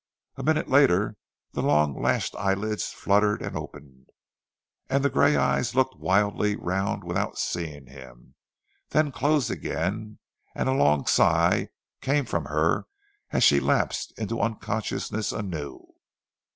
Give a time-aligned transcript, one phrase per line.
[0.35, 1.15] A minute later
[1.51, 4.07] the long lashed eyelids fluttered and opened,
[4.89, 8.33] and the grey eyes looked wildly round without seeing him,
[8.89, 10.17] then closed again
[10.55, 11.69] and a long sigh
[12.01, 12.87] came from her
[13.29, 15.85] as she lapsed into unconsciousness anew.